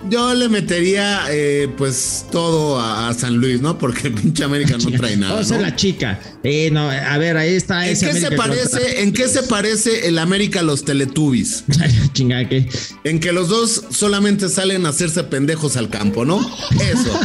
Yo 0.10 0.34
le 0.34 0.50
metería 0.50 1.26
eh, 1.30 1.68
pues 1.78 2.26
todo 2.32 2.80
a, 2.80 3.10
a 3.10 3.14
San 3.14 3.38
Luis, 3.38 3.62
¿no? 3.62 3.78
Porque 3.78 4.08
el 4.08 4.14
pinche 4.22 4.44
América 4.44 4.78
no 4.78 4.92
trae 4.98 5.18
nada. 5.18 5.34
Vamos 5.34 5.52
a 5.52 5.56
¿no? 5.56 5.62
ser 5.62 5.70
la 5.70 5.76
chica. 5.76 6.20
Eh, 6.44 6.70
no, 6.72 6.90
a 6.90 7.18
ver, 7.18 7.36
ahí 7.38 7.56
está 7.56 7.86
¿En 7.86 7.94
ese 7.94 8.08
qué, 8.12 8.20
se 8.22 8.32
parece, 8.32 9.02
¿En 9.04 9.12
qué 9.14 9.28
se 9.28 9.44
parece 9.44 10.08
el 10.08 10.18
América 10.20 10.62
a 10.62 10.64
los 10.64 10.86
Teletubbies? 10.86 11.64
Chinga, 12.14 12.48
¿qué? 12.48 12.68
En 13.04 13.20
que 13.20 13.32
los 13.32 13.50
dos 13.50 13.84
solamente 13.90 14.50
salen 14.50 14.86
a 14.86 14.90
hacerse 14.90 15.24
pendejos 15.24 15.78
al 15.78 15.90
campo, 15.90 16.26
¿no? 16.26 16.40
Eso. 16.80 17.20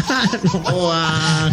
O 0.74 0.90
a- 0.92 1.50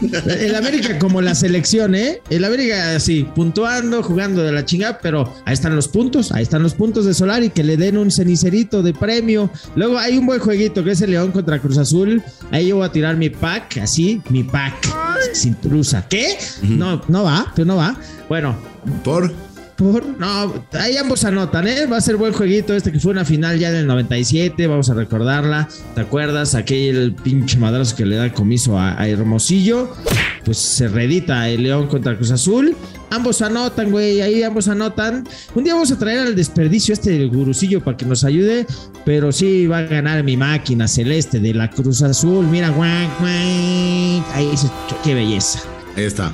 El 0.40 0.54
América 0.54 0.98
como 0.98 1.20
la 1.20 1.34
selección, 1.34 1.94
¿eh? 1.94 2.20
El 2.30 2.44
América 2.44 2.96
así, 2.96 3.26
puntuando, 3.34 4.02
jugando 4.02 4.42
de 4.42 4.52
la 4.52 4.64
chingada, 4.64 4.98
pero 5.00 5.32
ahí 5.44 5.54
están 5.54 5.76
los 5.76 5.88
puntos, 5.88 6.32
ahí 6.32 6.42
están 6.42 6.62
los 6.62 6.74
puntos 6.74 7.04
de 7.04 7.14
Solari, 7.14 7.50
que 7.50 7.62
le 7.62 7.76
den 7.76 7.98
un 7.98 8.10
cenicerito 8.10 8.82
de 8.82 8.94
premio. 8.94 9.50
Luego 9.74 9.98
hay 9.98 10.18
un 10.18 10.26
buen 10.26 10.40
jueguito 10.40 10.82
que 10.82 10.92
es 10.92 11.00
el 11.02 11.10
León 11.10 11.32
contra 11.32 11.58
Cruz 11.58 11.78
Azul. 11.78 12.22
Ahí 12.50 12.68
yo 12.68 12.76
voy 12.76 12.86
a 12.86 12.92
tirar 12.92 13.16
mi 13.16 13.30
pack, 13.30 13.78
así, 13.78 14.22
mi 14.30 14.42
pack, 14.42 14.74
sin 15.32 15.54
truza. 15.54 16.06
¿Qué? 16.08 16.38
No, 16.62 17.02
no 17.08 17.24
va, 17.24 17.52
pero 17.54 17.66
no 17.66 17.76
va. 17.76 17.96
Bueno, 18.28 18.56
por 19.04 19.32
por, 19.80 20.04
no, 20.18 20.52
ahí 20.72 20.98
ambos 20.98 21.24
anotan, 21.24 21.66
¿eh? 21.66 21.86
Va 21.86 21.96
a 21.96 22.00
ser 22.02 22.16
buen 22.16 22.34
jueguito 22.34 22.74
este 22.74 22.92
que 22.92 23.00
fue 23.00 23.12
una 23.12 23.24
final 23.24 23.58
ya 23.58 23.70
del 23.70 23.86
97, 23.86 24.66
vamos 24.66 24.90
a 24.90 24.94
recordarla. 24.94 25.68
¿Te 25.94 26.02
acuerdas? 26.02 26.54
Aquel 26.54 27.14
pinche 27.14 27.56
madrazo 27.56 27.96
que 27.96 28.04
le 28.04 28.16
da 28.16 28.26
el 28.26 28.32
comiso 28.34 28.78
a, 28.78 29.00
a 29.00 29.08
Hermosillo. 29.08 29.90
Pues 30.44 30.58
se 30.58 30.88
redita 30.88 31.48
el 31.48 31.62
León 31.62 31.86
contra 31.86 32.14
Cruz 32.14 32.30
Azul. 32.30 32.76
Ambos 33.10 33.40
anotan, 33.40 33.90
güey, 33.90 34.20
ahí 34.20 34.42
ambos 34.42 34.68
anotan. 34.68 35.26
Un 35.54 35.64
día 35.64 35.72
vamos 35.72 35.90
a 35.92 35.98
traer 35.98 36.18
al 36.18 36.36
desperdicio 36.36 36.92
este 36.92 37.12
del 37.12 37.30
gurusillo 37.30 37.82
para 37.82 37.96
que 37.96 38.04
nos 38.04 38.22
ayude, 38.24 38.66
pero 39.06 39.32
sí 39.32 39.66
va 39.66 39.78
a 39.78 39.82
ganar 39.82 40.22
mi 40.24 40.36
máquina 40.36 40.88
celeste 40.88 41.40
de 41.40 41.54
la 41.54 41.70
Cruz 41.70 42.02
Azul. 42.02 42.46
Mira, 42.46 42.68
guac, 42.68 43.18
guac. 43.18 44.34
Ahí 44.34 44.54
se, 44.56 44.68
qué 45.02 45.14
belleza. 45.14 45.60
Ahí 45.96 46.04
está. 46.04 46.30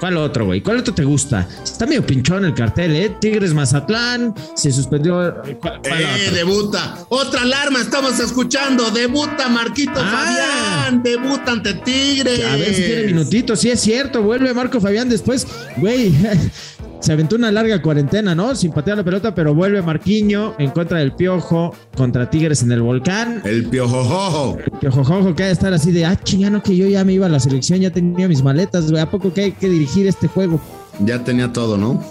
¿Cuál 0.00 0.16
otro, 0.18 0.44
güey? 0.46 0.60
¿Cuál 0.60 0.78
otro 0.78 0.92
te 0.94 1.04
gusta? 1.04 1.48
Está 1.64 1.86
medio 1.86 2.06
pinchón 2.06 2.44
el 2.44 2.54
cartel, 2.54 2.94
¿eh? 2.96 3.16
Tigres 3.20 3.54
Mazatlán, 3.54 4.34
se 4.54 4.70
suspendió. 4.72 5.34
¿Cuál, 5.60 5.80
cuál 5.82 6.00
Eh, 6.02 6.06
otro? 6.22 6.34
debuta. 6.36 6.98
Otra 7.08 7.42
alarma, 7.42 7.80
estamos 7.80 8.18
escuchando. 8.20 8.90
Debuta 8.90 9.48
Marquito 9.48 9.92
Ah. 9.96 10.82
Fabián. 10.84 11.02
Debuta 11.02 11.52
ante 11.52 11.74
Tigres. 11.74 12.44
A 12.44 12.56
ver 12.56 12.74
si 12.74 12.82
tiene 12.82 13.02
minutitos. 13.04 13.60
Sí, 13.60 13.70
es 13.70 13.80
cierto. 13.80 14.22
Vuelve 14.22 14.52
Marco 14.54 14.80
Fabián 14.80 15.08
después. 15.08 15.46
Güey, 15.78 16.12
se 17.00 17.12
aventó 17.12 17.36
una 17.36 17.52
larga 17.52 17.80
cuarentena, 17.82 18.34
¿no? 18.34 18.54
Sin 18.54 18.72
patear 18.72 18.96
la 18.96 19.04
pelota, 19.04 19.34
pero 19.34 19.54
vuelve 19.54 19.82
Marquiño 19.82 20.54
en 20.58 20.70
contra 20.70 20.98
del 20.98 21.12
Piojo 21.12 21.74
contra 21.96 22.28
Tigres 22.28 22.62
en 22.62 22.72
el 22.72 22.82
volcán. 22.82 23.42
El 23.44 23.66
piojojojo. 23.66 24.58
Piojojojo 24.80 25.34
que 25.34 25.44
ha 25.44 25.46
de 25.46 25.52
estar 25.52 25.72
así 25.72 25.92
de, 25.92 26.04
ah, 26.04 26.16
chingano, 26.22 26.62
que 26.62 26.76
yo 26.76 26.86
ya 26.88 27.04
me 27.04 27.12
iba 27.12 27.26
a 27.26 27.28
la 27.28 27.40
selección, 27.40 27.80
ya 27.80 27.90
tenía 27.90 28.28
mis 28.28 28.42
maletas, 28.42 28.90
güey. 28.90 29.02
¿A 29.02 29.10
poco 29.10 29.32
que 29.32 29.42
hay 29.42 29.52
que 29.52 29.68
dirigir 29.68 30.06
este 30.06 30.28
juego? 30.28 30.60
Ya 31.00 31.22
tenía 31.22 31.52
todo, 31.52 31.76
¿no? 31.76 32.02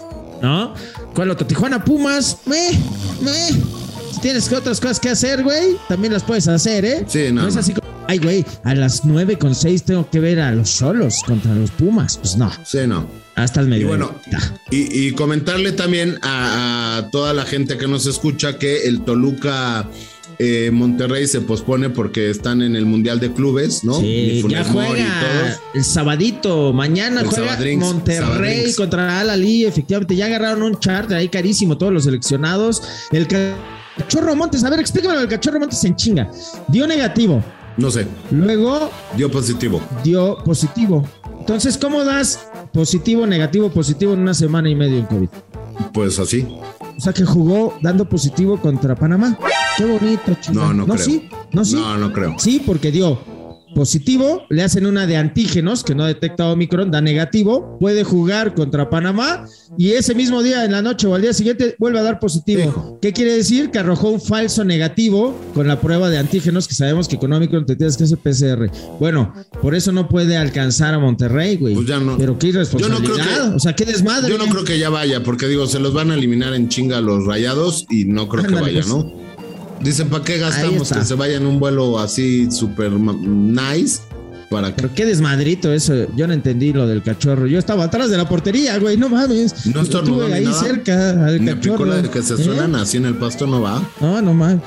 ¿No? 0.41 0.73
¿Cuál 1.13 1.31
otro? 1.31 1.47
Tijuana 1.47 1.83
Pumas. 1.83 2.37
Me, 2.45 2.71
me. 3.21 3.31
Si 4.11 4.21
tienes 4.21 4.51
otras 4.51 4.79
cosas 4.79 4.99
que 4.99 5.09
hacer, 5.09 5.43
güey, 5.43 5.77
también 5.87 6.13
las 6.13 6.23
puedes 6.23 6.47
hacer, 6.47 6.85
¿eh? 6.85 7.03
Sí, 7.07 7.31
no, 7.31 7.47
es 7.47 7.55
no. 7.55 7.59
así 7.59 7.73
como, 7.73 7.87
ay, 8.07 8.17
güey, 8.19 8.45
a 8.63 8.73
las 8.75 9.05
9 9.05 9.37
con 9.37 9.55
6 9.55 9.83
tengo 9.83 10.09
que 10.09 10.19
ver 10.19 10.39
a 10.39 10.51
los 10.51 10.69
solos 10.69 11.21
contra 11.25 11.53
los 11.55 11.71
Pumas. 11.71 12.17
Pues 12.17 12.37
no, 12.37 12.51
Sí, 12.63 12.79
no. 12.87 13.07
hasta 13.35 13.61
el 13.61 13.67
Y 13.67 13.69
medio. 13.69 13.87
bueno, 13.87 14.13
y, 14.71 15.07
y 15.07 15.11
comentarle 15.13 15.71
también 15.71 16.17
a, 16.21 16.97
a 16.97 17.09
toda 17.11 17.33
la 17.33 17.45
gente 17.45 17.77
que 17.77 17.87
nos 17.87 18.05
escucha 18.05 18.57
que 18.57 18.83
el 18.87 19.01
Toluca 19.01 19.89
eh, 20.37 20.69
Monterrey 20.73 21.27
se 21.27 21.39
pospone 21.41 21.89
porque 21.89 22.29
están 22.29 22.61
en 22.61 22.75
el 22.75 22.85
Mundial 22.85 23.19
de 23.21 23.31
Clubes, 23.31 23.83
¿no? 23.85 23.99
Sí, 24.01 24.43
ya 24.49 24.61
y 24.61 24.65
juega 24.65 25.57
el 25.73 25.83
sabadito. 25.85 26.73
Mañana 26.73 27.21
El 27.21 27.27
juega 27.27 27.51
Sabadrinks, 27.51 27.85
Monterrey 27.85 28.19
Sabadrinks. 28.27 28.75
contra 28.75 29.19
Al 29.21 29.29
Ali. 29.29 29.63
Efectivamente, 29.65 30.13
ya 30.15 30.25
agarraron 30.25 30.61
un 30.63 30.77
charter 30.79 31.15
ahí 31.17 31.29
carísimo 31.29 31.77
todos 31.77 31.93
los 31.93 32.03
seleccionados. 32.03 32.81
El 33.13 33.27
cachorro 33.97 34.35
Montes, 34.35 34.63
a 34.65 34.69
ver, 34.69 34.79
explícame 34.81 35.21
el 35.21 35.27
cachorro 35.29 35.57
Montes 35.59 35.81
en 35.85 35.95
chinga. 35.95 36.29
Dio 36.67 36.85
negativo. 36.85 37.41
No 37.77 37.91
sé, 37.91 38.07
Luego 38.31 38.89
dio 39.17 39.29
positivo. 39.29 39.81
dio 40.03 40.37
positivo. 40.43 41.05
Entonces, 41.39 41.77
¿cómo 41.77 42.03
das 42.03 42.47
positivo, 42.73 43.27
negativo, 43.27 43.69
positivo 43.69 44.13
en 44.13 44.19
una 44.19 44.33
semana 44.33 44.69
y 44.69 44.75
medio 44.75 44.97
en 44.97 45.05
COVID? 45.05 45.29
Pues 45.93 46.17
así. 46.19 46.47
O 46.97 46.99
sea, 47.01 47.11
que 47.13 47.25
jugó 47.25 47.77
dando 47.81 48.07
positivo 48.07 48.59
contra 48.59 48.95
Panamá. 48.95 49.37
Qué 49.77 49.85
bonito, 49.85 50.33
chico. 50.39 50.53
No, 50.53 50.73
no, 50.73 50.85
creo. 50.85 50.97
sí, 50.97 51.29
no, 51.51 51.65
sí. 51.65 51.75
No, 51.75 51.97
no 51.97 52.13
creo. 52.13 52.35
Sí, 52.39 52.63
porque 52.65 52.91
dio 52.91 53.19
positivo, 53.75 54.43
le 54.49 54.63
hacen 54.63 54.87
una 54.87 55.05
de 55.05 55.17
antígenos 55.17 55.83
que 55.83 55.93
no 55.93 56.05
detecta 56.05 56.47
Omicron, 56.49 56.89
da 56.89 57.01
negativo, 57.01 57.77
puede 57.79 58.03
jugar 58.03 58.55
contra 58.55 58.89
Panamá 58.89 59.45
y 59.77 59.91
ese 59.91 60.15
mismo 60.15 60.41
día 60.41 60.65
en 60.65 60.71
la 60.71 60.81
noche 60.81 61.05
o 61.05 61.13
al 61.13 61.21
día 61.21 61.33
siguiente 61.33 61.75
vuelve 61.77 61.99
a 61.99 62.03
dar 62.03 62.19
positivo. 62.19 62.61
Hijo. 62.63 62.97
¿Qué 63.01 63.11
quiere 63.13 63.33
decir? 63.33 63.69
Que 63.69 63.79
arrojó 63.79 64.09
un 64.09 64.21
falso 64.21 64.63
negativo 64.63 65.35
con 65.53 65.67
la 65.67 65.79
prueba 65.79 66.09
de 66.09 66.17
antígenos 66.17 66.67
que 66.67 66.73
sabemos 66.73 67.07
que 67.07 67.19
con 67.19 67.31
Omicron 67.33 67.65
te 67.65 67.75
tienes 67.75 67.97
que 67.97 68.05
hacer 68.05 68.17
PCR. 68.17 68.71
Bueno, 68.99 69.33
por 69.61 69.75
eso 69.75 69.91
no 69.91 70.07
puede 70.07 70.37
alcanzar 70.37 70.93
a 70.93 70.99
Monterrey, 70.99 71.57
güey. 71.57 71.75
Pues 71.75 71.85
ya 71.87 71.99
no. 71.99 72.17
Pero 72.17 72.39
qué 72.39 72.47
Yo 72.47 72.53
no 72.53 72.59
irresponsabilidad. 72.61 73.13
creo 73.25 73.49
que- 73.51 73.55
o 73.55 73.59
sea, 73.59 73.73
qué 73.75 73.85
desmadre. 73.85 74.29
Yo 74.31 74.37
no 74.37 74.45
creo 74.45 74.63
que 74.63 74.79
ya 74.79 74.89
vaya, 74.89 75.21
porque 75.21 75.47
digo, 75.47 75.67
se 75.67 75.79
los 75.79 75.93
van 75.93 76.11
a 76.11 76.15
eliminar 76.15 76.53
en 76.53 76.69
chinga 76.69 77.01
los 77.01 77.25
rayados 77.25 77.85
y 77.89 78.05
no 78.05 78.29
creo 78.29 78.45
que 78.45 78.55
vaya, 78.55 78.71
pues. 78.81 78.87
¿no? 78.87 79.24
Dicen, 79.85 80.09
¿para 80.09 80.23
qué 80.23 80.39
gastamos 80.39 80.91
que 80.91 81.05
se 81.05 81.13
vaya 81.13 81.37
en 81.37 81.45
un 81.45 81.59
vuelo 81.59 81.99
así 81.99 82.49
súper 82.49 82.91
nice? 82.91 84.01
¿Para 84.55 84.69
qué? 84.69 84.73
Pero 84.81 84.93
qué 84.93 85.05
desmadrito 85.05 85.71
eso. 85.73 85.93
Yo 86.15 86.27
no 86.27 86.33
entendí 86.33 86.71
lo 86.73 86.87
del 86.87 87.03
cachorro. 87.03 87.45
Yo 87.47 87.59
estaba 87.59 87.83
atrás 87.85 88.09
de 88.09 88.17
la 88.17 88.27
portería, 88.29 88.77
güey. 88.79 88.97
No 88.97 89.09
mames. 89.09 89.65
No 89.67 89.81
estornudó 89.81 90.25
ahí 90.33 90.45
nada. 90.45 90.59
cerca 90.59 91.25
al 91.25 91.41
Me 91.41 91.53
cachorro. 91.55 91.85
la 91.85 92.01
de 92.01 92.09
que 92.09 92.21
se 92.21 92.35
¿Eh? 92.35 92.37
suenan 92.43 92.75
así 92.75 92.97
en 92.97 93.05
el 93.05 93.15
pasto, 93.15 93.45
no 93.47 93.61
va. 93.61 93.81
No, 93.99 94.21
no 94.21 94.33
mames. 94.33 94.61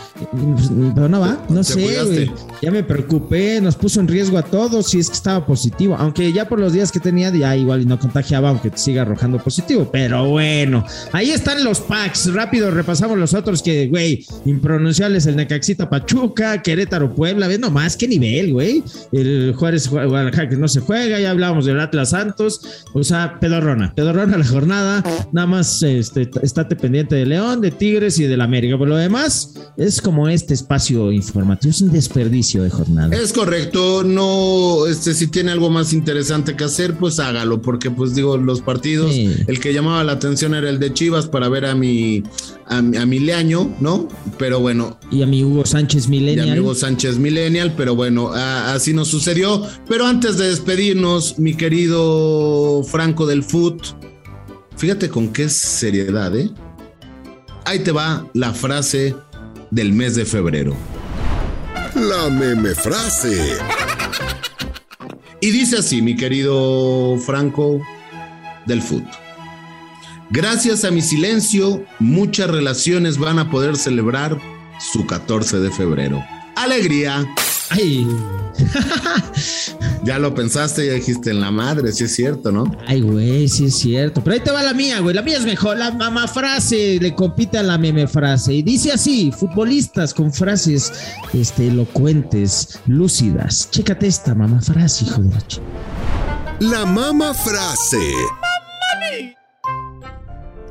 Pero 0.95 1.09
no 1.09 1.21
va. 1.21 1.45
No 1.49 1.65
sé, 1.65 2.03
güey. 2.05 2.31
Ya 2.63 2.71
me 2.71 2.83
preocupé. 2.83 3.61
Nos 3.61 3.77
puso 3.77 4.01
en 4.01 4.09
riesgo 4.09 4.37
a 4.39 4.43
todos 4.43 4.87
si 4.89 4.99
es 4.99 5.09
que 5.09 5.15
estaba 5.17 5.45
positivo. 5.47 5.97
Aunque 5.99 6.33
ya 6.33 6.49
por 6.49 6.61
los 6.61 6.73
días 6.73 6.93
que 6.93 7.01
tenía, 7.01 7.31
ya 7.35 7.57
igual 7.57 7.83
y 7.83 7.87
no 7.87 7.99
contagiaba, 7.99 8.49
aunque 8.51 8.71
te 8.71 8.79
siga 8.79 9.03
arrojando 9.03 9.39
positivo. 9.39 9.89
Pero 9.93 10.29
bueno, 10.29 10.85
ahí 11.13 11.31
están 11.31 11.63
los 11.65 11.81
packs. 11.81 12.33
Rápido 12.33 12.71
repasamos 12.71 13.17
los 13.19 13.35
otros 13.35 13.63
que, 13.63 13.87
güey, 13.89 14.25
impronunciables. 14.45 15.27
El 15.27 15.37
Necaxita 15.37 15.89
Pachuca, 15.89 16.63
Querétaro 16.63 17.15
Puebla. 17.15 17.47
Ves 17.49 17.61
nomás 17.61 17.97
qué 17.97 18.09
nivel, 18.09 18.53
güey. 18.53 18.83
El 19.13 19.55
Juárez 19.57 19.78
Guadalajara 19.89 20.49
que 20.49 20.57
no 20.57 20.67
se 20.69 20.81
juega. 20.81 21.21
Ya 21.21 21.31
hablábamos 21.31 21.65
del 21.67 21.79
Atlas 21.81 22.11
Santos. 22.11 22.61
O 22.93 23.05
sea, 23.05 23.39
pedorrona. 23.39 23.93
Pedorrona 23.95 24.37
la 24.39 24.45
jornada. 24.47 25.05
Nada 25.33 25.47
más 25.47 25.83
este, 25.83 26.29
estate 26.43 26.75
pendiente 26.77 27.15
de 27.15 27.27
León, 27.27 27.61
de 27.61 27.71
Tigres 27.71 28.19
y 28.19 28.25
del 28.25 28.41
América. 28.41 28.77
Por 28.77 28.89
lo 28.89 28.97
demás, 28.97 29.55
es 29.77 30.01
como 30.03 30.29
este 30.29 30.55
espacio 30.55 31.13
informativo. 31.13 31.71
Es 31.71 31.81
un 31.81 31.93
desperdicio 31.93 32.63
de 32.63 32.71
jornada. 32.71 33.15
Es 33.17 33.33
correcto, 33.33 34.03
no, 34.05 34.87
este, 34.87 35.15
si 35.15 35.29
tiene 35.29 35.53
algo 35.53 35.71
más 35.71 35.93
interesante 35.93 36.57
que 36.57 36.65
hacer, 36.65 36.95
pues 36.95 37.21
hágalo, 37.21 37.61
porque 37.63 37.91
pues 37.91 38.15
digo, 38.15 38.37
los 38.37 38.61
partidos, 38.61 39.13
Sí. 39.13 39.35
el 39.47 39.61
que 39.61 39.73
llamaba 39.73 40.03
la 40.05 40.13
atención 40.13 40.55
era 40.55 40.69
el 40.71 40.79
de 40.79 40.93
Chivas 40.93 41.27
para 41.27 41.49
ver 41.49 41.67
a 41.67 41.75
mi, 41.75 42.23
a, 42.69 42.83
mi- 42.83 42.97
a 42.97 43.07
mi 43.07 43.19
Leaño, 43.19 43.75
¿no? 43.81 44.09
Pero 44.39 44.61
bueno, 44.61 44.99
Y 45.11 45.23
a 45.23 45.27
mi 45.27 45.43
Hugo 45.43 45.65
Sánchez 45.67 46.07
y 46.07 46.11
Millennial. 46.11 46.51
amigo 46.51 46.75
Sánchez 46.75 47.19
Millennial, 47.19 47.75
pero 47.77 47.95
bueno, 47.95 48.33
a- 48.33 48.75
así 48.75 48.93
nos 48.93 49.09
sucedió. 49.09 49.63
Pero 49.89 50.07
antes 50.07 50.37
de 50.39 50.49
despedirnos, 50.49 51.39
mi 51.39 51.55
querido 51.55 52.83
Franco 52.85 53.27
del 53.27 53.43
Foot, 53.43 53.83
fíjate 54.77 55.09
con 55.09 55.29
qué 55.29 55.49
seriedad, 55.49 56.37
¿eh? 56.37 56.51
Ahí 57.65 57.81
te 57.81 57.93
va 57.93 58.27
la 58.35 58.53
frase 58.55 59.15
del 59.71 59.93
mes 59.93 60.15
de 60.15 60.25
febrero. 60.25 60.75
La 61.95 62.29
meme 62.31 62.75
frase. 62.75 63.55
Y 65.41 65.51
dice 65.51 65.79
así, 65.79 66.01
mi 66.03 66.17
querido 66.17 67.17
Franco 67.25 67.81
del 68.67 68.83
Foot. 68.83 69.05
Gracias 70.31 70.85
a 70.85 70.91
mi 70.91 71.01
silencio, 71.01 71.85
muchas 71.99 72.51
relaciones 72.51 73.19
van 73.19 73.39
a 73.39 73.51
poder 73.51 73.77
celebrar 73.77 74.39
su 74.93 75.07
14 75.07 75.59
de 75.61 75.71
febrero. 75.71 76.23
Alegría. 76.55 77.27
Ay, 77.71 78.07
Ya 80.05 80.19
lo 80.19 80.35
pensaste, 80.35 80.87
ya 80.87 80.93
dijiste 80.95 81.31
en 81.31 81.41
la 81.41 81.51
madre, 81.51 81.93
sí 81.93 82.05
es 82.05 82.15
cierto, 82.15 82.51
¿no? 82.51 82.65
ay, 82.87 83.01
güey, 83.01 83.49
sí 83.49 83.67
es 83.67 83.77
cierto. 83.79 84.23
Pero 84.23 84.35
ahí 84.35 84.41
te 84.41 84.51
va 84.51 84.63
la 84.63 84.73
mía, 84.73 85.01
güey. 85.01 85.15
La 85.15 85.23
mía 85.23 85.37
es 85.37 85.45
mejor. 85.45 85.77
La 85.77 85.91
mamá 85.91 86.27
frase 86.29 86.99
le 87.01 87.15
compite 87.15 87.59
a 87.59 87.63
la 87.63 87.79
meme 87.79 88.07
frase. 88.07 88.55
Y 88.55 88.63
dice 88.63 88.93
así: 88.93 89.33
futbolistas 89.33 90.15
con 90.15 90.33
frases 90.33 90.93
este, 91.35 91.69
elocuentes, 91.69 92.81
lúcidas. 92.87 93.71
Chécate 93.71 94.07
esta 94.07 94.35
mamá 94.35 94.61
frase, 94.61 95.05
hijo 95.05 95.23
de 95.23 95.31
la. 95.31 95.41
La 96.61 96.87
mama 96.87 97.35
frase. 97.35 98.01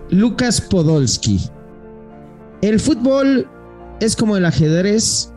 Lucas 0.09 0.61
Podolski. 0.61 1.39
El 2.61 2.79
fútbol 2.79 3.47
es 3.99 4.15
como 4.15 4.37
el 4.37 4.45
ajedrez, 4.45 5.31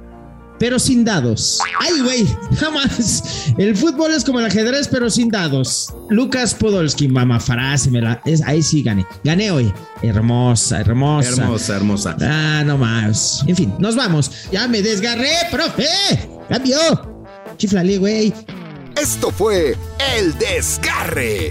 pero 0.58 0.78
sin 0.78 1.04
dados. 1.04 1.58
Ay, 1.80 2.00
güey, 2.02 2.26
jamás. 2.58 3.52
El 3.58 3.76
fútbol 3.76 4.12
es 4.12 4.24
como 4.24 4.40
el 4.40 4.46
ajedrez, 4.46 4.88
pero 4.88 5.10
sin 5.10 5.30
dados. 5.30 5.92
Lucas 6.10 6.54
Podolski, 6.54 7.08
mamá, 7.08 7.40
frase, 7.40 7.90
me 7.90 8.00
la, 8.00 8.20
es, 8.24 8.42
ahí 8.42 8.62
sí 8.62 8.82
gané. 8.82 9.06
Gané 9.24 9.50
hoy. 9.50 9.72
Hermosa, 10.02 10.80
hermosa. 10.80 11.42
Hermosa, 11.42 11.76
hermosa. 11.76 12.16
Ah, 12.20 12.62
no 12.64 12.78
más. 12.78 13.42
En 13.46 13.56
fin, 13.56 13.74
nos 13.78 13.96
vamos. 13.96 14.30
Ya 14.52 14.68
me 14.68 14.82
desgarré, 14.82 15.32
profe. 15.50 15.88
Cambio. 16.48 16.78
Chiflale, 17.56 17.98
güey. 17.98 18.34
Esto 19.00 19.30
fue 19.30 19.76
El 20.16 20.36
Desgarre. 20.38 21.50